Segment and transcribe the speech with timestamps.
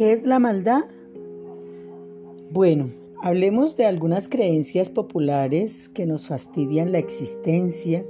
[0.00, 0.84] ¿Qué es la maldad?
[2.50, 2.88] Bueno,
[3.22, 8.02] hablemos de algunas creencias populares que nos fastidian la existencia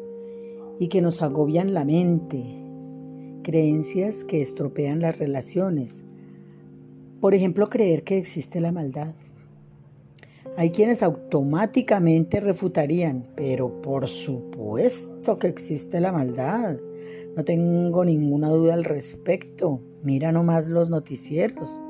[0.79, 2.45] y que nos agobian la mente.
[3.43, 6.05] Creencias que estropean las relaciones.
[7.21, 9.17] Por ejemplo, creer que existe la maldad.
[10.61, 16.77] Hay quienes automáticamente refutarían, pero por supuesto que existe la maldad.
[17.35, 19.81] No tengo ninguna duda al respecto.
[20.03, 21.81] Mira nomás los noticieros.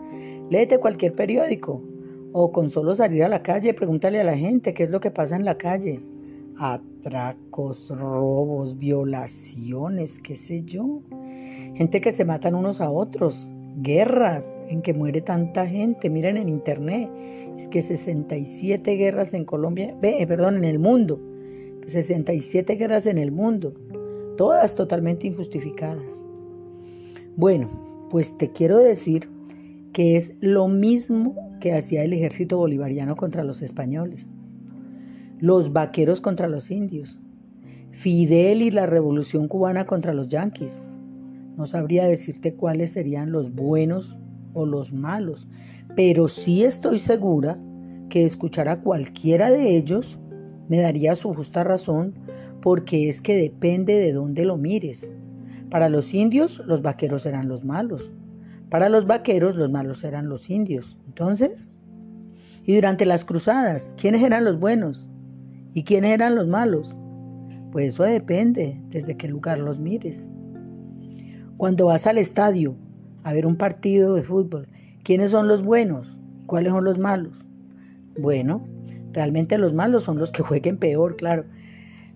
[0.50, 1.82] Léete cualquier periódico.
[2.30, 5.10] O con solo salir a la calle, pregúntale a la gente qué es lo que
[5.10, 6.00] pasa en la calle.
[6.56, 11.02] Atracos, robos, violaciones, qué sé yo.
[11.74, 13.48] Gente que se matan unos a otros.
[13.76, 16.10] Guerras en que muere tanta gente.
[16.10, 17.10] Miren en internet.
[17.56, 19.96] Es que 67 guerras en Colombia.
[20.00, 21.20] Ve, perdón, en el mundo.
[21.86, 23.74] 67 guerras en el mundo
[24.40, 26.24] todas totalmente injustificadas.
[27.36, 29.28] Bueno, pues te quiero decir
[29.92, 34.30] que es lo mismo que hacía el ejército bolivariano contra los españoles,
[35.40, 37.18] los vaqueros contra los indios,
[37.90, 40.89] Fidel y la revolución cubana contra los yanquis.
[41.60, 44.16] No sabría decirte cuáles serían los buenos
[44.54, 45.46] o los malos,
[45.94, 47.58] pero sí estoy segura
[48.08, 50.18] que escuchar a cualquiera de ellos
[50.70, 52.14] me daría su justa razón
[52.62, 55.12] porque es que depende de dónde lo mires.
[55.68, 58.10] Para los indios, los vaqueros eran los malos.
[58.70, 60.96] Para los vaqueros, los malos eran los indios.
[61.08, 61.68] Entonces,
[62.64, 65.10] y durante las cruzadas, ¿quiénes eran los buenos?
[65.74, 66.96] ¿Y quiénes eran los malos?
[67.70, 70.30] Pues eso depende desde qué lugar los mires.
[71.60, 72.74] Cuando vas al estadio
[73.22, 74.66] a ver un partido de fútbol,
[75.02, 76.16] ¿quiénes son los buenos?
[76.46, 77.44] ¿Cuáles son los malos?
[78.18, 78.66] Bueno,
[79.12, 81.44] realmente los malos son los que jueguen peor, claro.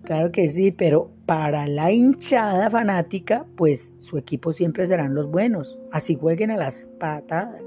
[0.01, 5.77] Claro que sí, pero para la hinchada fanática, pues su equipo siempre serán los buenos,
[5.91, 7.61] así jueguen a las patadas.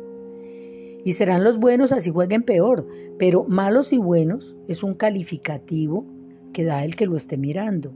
[1.04, 2.88] Y serán los buenos así jueguen peor,
[3.20, 6.04] pero malos y buenos es un calificativo
[6.52, 7.92] que da el que lo esté mirando.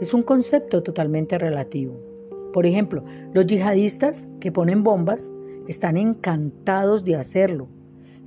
[0.00, 2.15] Es un concepto totalmente relativo.
[2.56, 5.30] Por ejemplo, los yihadistas que ponen bombas
[5.68, 7.68] están encantados de hacerlo,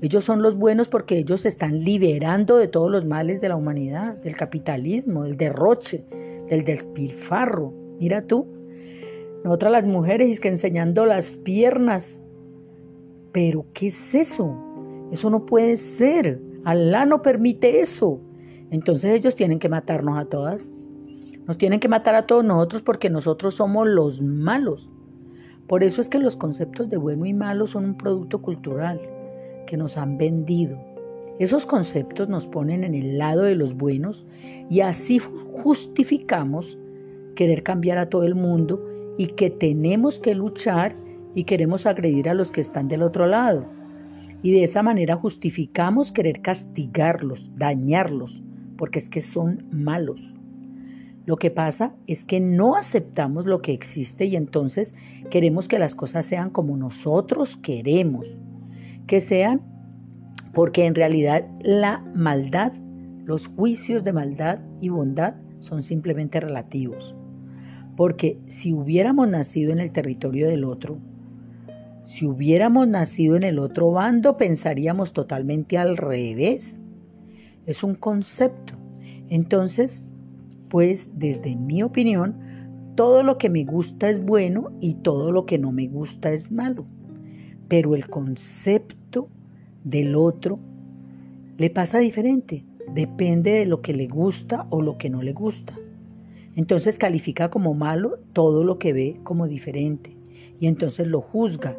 [0.03, 3.55] ellos son los buenos porque ellos se están liberando de todos los males de la
[3.55, 6.05] humanidad, del capitalismo, del derroche,
[6.47, 7.73] del despilfarro.
[7.99, 8.45] Mira tú,
[9.43, 12.21] nosotras las mujeres es que enseñando las piernas.
[13.31, 14.55] Pero ¿qué es eso?
[15.11, 16.39] Eso no puede ser.
[16.65, 18.21] Alá no permite eso.
[18.69, 20.71] Entonces ellos tienen que matarnos a todas.
[21.49, 24.87] Nos tienen que matar a todos nosotros porque nosotros somos los malos.
[25.65, 29.01] Por eso es que los conceptos de bueno y malo son un producto cultural
[29.65, 30.77] que nos han vendido.
[31.39, 34.27] Esos conceptos nos ponen en el lado de los buenos
[34.69, 36.77] y así justificamos
[37.35, 38.85] querer cambiar a todo el mundo
[39.17, 40.95] y que tenemos que luchar
[41.33, 43.65] y queremos agredir a los que están del otro lado.
[44.43, 48.43] Y de esa manera justificamos querer castigarlos, dañarlos,
[48.77, 50.35] porque es que son malos.
[51.29, 54.95] Lo que pasa es que no aceptamos lo que existe y entonces
[55.29, 58.35] queremos que las cosas sean como nosotros queremos
[59.05, 59.61] que sean,
[60.55, 62.73] porque en realidad la maldad,
[63.25, 67.13] los juicios de maldad y bondad son simplemente relativos.
[67.95, 70.97] Porque si hubiéramos nacido en el territorio del otro,
[72.01, 76.81] si hubiéramos nacido en el otro bando, pensaríamos totalmente al revés.
[77.67, 78.73] Es un concepto.
[79.29, 80.01] Entonces,
[80.69, 82.37] pues desde mi opinión,
[82.95, 86.51] todo lo que me gusta es bueno y todo lo que no me gusta es
[86.51, 86.85] malo
[87.69, 89.29] pero el concepto
[89.85, 90.59] del otro
[91.57, 95.77] le pasa diferente, depende de lo que le gusta o lo que no le gusta.
[96.55, 100.17] Entonces califica como malo todo lo que ve como diferente
[100.59, 101.77] y entonces lo juzga.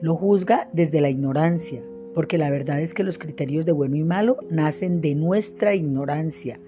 [0.00, 1.82] Lo juzga desde la ignorancia,
[2.14, 6.60] porque la verdad es que los criterios de bueno y malo nacen de nuestra ignorancia,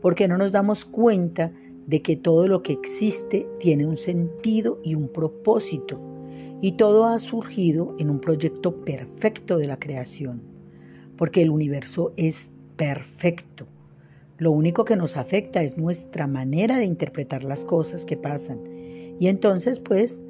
[0.00, 1.52] porque no nos damos cuenta
[1.86, 5.98] de que todo lo que existe tiene un sentido y un propósito
[6.60, 10.42] y todo ha surgido en un proyecto perfecto de la creación,
[11.16, 13.66] porque el universo es perfecto.
[14.38, 18.60] Lo único que nos afecta es nuestra manera de interpretar las cosas que pasan.
[19.20, 20.22] Y entonces, pues,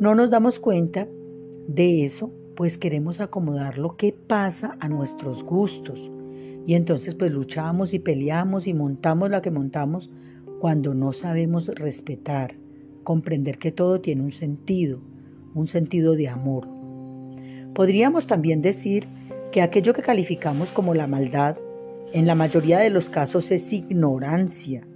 [0.00, 1.08] no nos damos cuenta
[1.68, 6.10] de eso, pues queremos acomodar lo que pasa a nuestros gustos.
[6.66, 10.10] Y entonces, pues, luchamos y peleamos y montamos la que montamos
[10.60, 12.54] cuando no sabemos respetar,
[13.02, 15.00] comprender que todo tiene un sentido,
[15.54, 16.68] un sentido de amor.
[17.74, 19.06] Podríamos también decir
[19.52, 21.56] que aquello que calificamos como la maldad,
[22.12, 24.86] en la mayoría de los casos es ignorancia,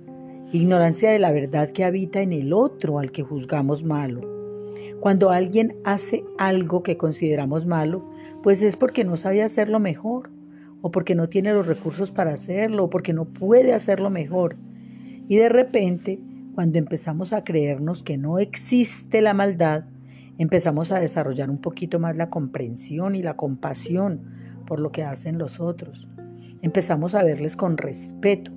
[0.53, 4.23] ignorancia de la verdad que habita en el otro al que juzgamos malo.
[5.01, 8.09] Cuando alguien hace algo que consideramos malo,
[8.43, 10.31] pues es porque no sabe hacerlo mejor,
[10.83, 14.57] o porque no tiene los recursos para hacerlo, o porque no puede hacerlo mejor.
[15.29, 16.21] Y de repente,
[16.55, 19.85] cuando empezamos a creernos que no existe la maldad,
[20.39, 24.23] empezamos a desarrollar un poquito más la comprensión y la compasión
[24.67, 26.09] por lo que hacen los otros.
[26.63, 28.53] Empezamos a verles con respeto,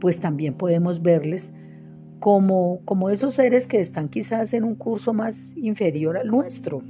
[0.00, 1.52] pues también podemos verles
[2.18, 6.82] como, como esos seres que están quizás en un curso más inferior al nuestro.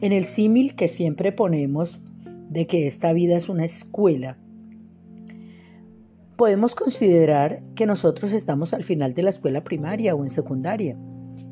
[0.00, 2.00] En el símil que siempre ponemos
[2.50, 4.36] de que esta vida es una escuela,
[6.36, 10.96] podemos considerar que nosotros estamos al final de la escuela primaria o en secundaria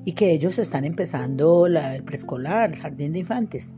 [0.04, 3.72] y que ellos están empezando la, el preescolar, el jardín de infantes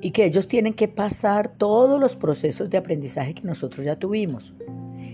[0.00, 4.54] y que ellos tienen que pasar todos los procesos de aprendizaje que nosotros ya tuvimos.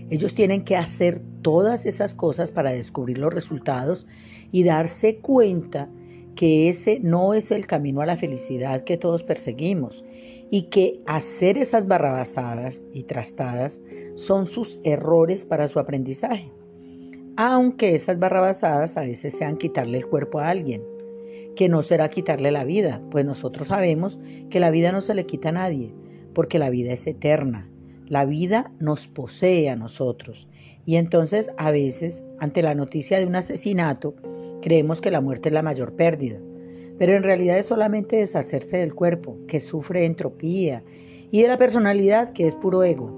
[0.09, 4.05] Ellos tienen que hacer todas esas cosas para descubrir los resultados
[4.51, 5.89] y darse cuenta
[6.35, 10.03] que ese no es el camino a la felicidad que todos perseguimos
[10.49, 13.81] y que hacer esas barrabasadas y trastadas
[14.15, 16.51] son sus errores para su aprendizaje.
[17.37, 20.83] Aunque esas barrabasadas a veces sean quitarle el cuerpo a alguien,
[21.55, 24.19] que no será quitarle la vida, pues nosotros sabemos
[24.49, 25.93] que la vida no se le quita a nadie,
[26.33, 27.69] porque la vida es eterna.
[28.07, 30.49] La vida nos posee a nosotros.
[30.85, 34.15] Y entonces a veces, ante la noticia de un asesinato,
[34.61, 36.39] creemos que la muerte es la mayor pérdida.
[36.97, 40.83] Pero en realidad es solamente deshacerse del cuerpo, que sufre entropía,
[41.31, 43.09] y de la personalidad, que es puro ego.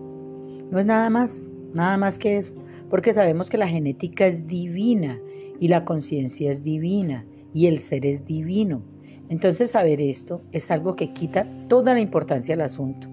[0.71, 2.53] No es nada más, nada más que eso,
[2.89, 5.19] porque sabemos que la genética es divina
[5.59, 8.83] y la conciencia es divina y el ser es divino.
[9.29, 13.07] Entonces saber esto es algo que quita toda la importancia al asunto.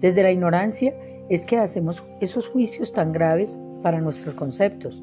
[0.00, 0.94] Desde la ignorancia
[1.28, 5.02] es que hacemos esos juicios tan graves para nuestros conceptos,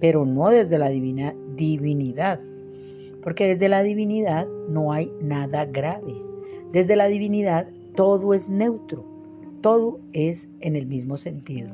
[0.00, 2.40] pero no desde la divina divinidad,
[3.22, 6.14] porque desde la divinidad no hay nada grave.
[6.72, 9.04] Desde la divinidad todo es neutro,
[9.60, 11.68] todo es en el mismo sentido.